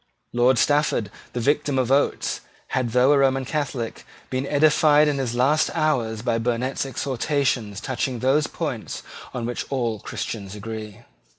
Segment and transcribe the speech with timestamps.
[0.33, 5.35] Lord Stafford, the victim of Oates, had, though a Roman Catholic, been edified in his
[5.35, 11.01] last hours by Burnet's exhortations touching those points on which all Christians agree.